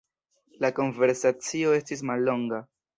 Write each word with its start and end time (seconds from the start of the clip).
La 0.65 0.71
konversacio 0.79 1.77
estis 1.85 2.05
mallonga. 2.13 2.67